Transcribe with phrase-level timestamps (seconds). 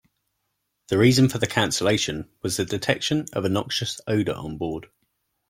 [0.87, 4.87] The reason for the cancellation was the detection of a noxious odor on board.